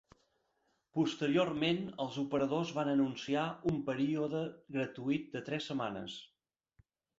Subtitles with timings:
[0.99, 4.43] Posteriorment, els operadors van anunciar un període
[4.79, 6.19] gratuït de tres setmanes.